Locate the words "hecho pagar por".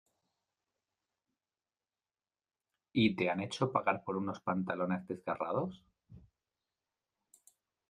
3.41-4.17